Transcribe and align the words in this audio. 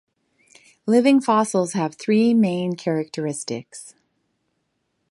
Living 0.87 1.21
fossils 1.21 1.73
have 1.73 1.93
three 1.93 2.33
main 2.33 2.75
characteristics. 2.75 3.93